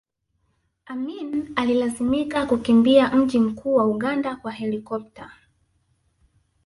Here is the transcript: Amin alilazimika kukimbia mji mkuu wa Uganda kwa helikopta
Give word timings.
Amin 0.85 1.53
alilazimika 1.55 2.45
kukimbia 2.45 3.09
mji 3.15 3.39
mkuu 3.39 3.75
wa 3.75 3.85
Uganda 3.87 4.35
kwa 4.35 4.51
helikopta 4.51 5.31